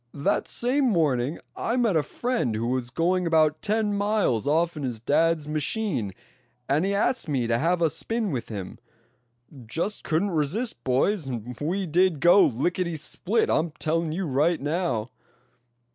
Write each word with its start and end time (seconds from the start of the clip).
That 0.15 0.47
same 0.47 0.85
morning 0.85 1.37
I 1.55 1.75
met 1.77 1.95
a 1.95 2.01
friend 2.01 2.55
who 2.55 2.65
was 2.65 2.89
going 2.89 3.27
about 3.27 3.61
ten 3.61 3.93
miles 3.95 4.47
off 4.47 4.75
in 4.75 4.81
his 4.81 4.99
dad's 4.99 5.47
machine, 5.47 6.11
and 6.67 6.83
he 6.85 6.91
asked 6.95 7.29
me 7.29 7.45
to 7.45 7.59
have 7.59 7.83
a 7.83 7.89
spin 7.91 8.31
with 8.31 8.49
him. 8.49 8.79
Just 9.67 10.03
couldn't 10.03 10.31
resist, 10.31 10.83
boys, 10.83 11.27
and 11.27 11.55
we 11.61 11.85
did 11.85 12.19
go 12.19 12.43
licketty 12.49 12.97
split. 12.97 13.47
I'm 13.51 13.73
telling 13.77 14.11
you 14.11 14.25
right 14.25 14.59
now." 14.59 15.11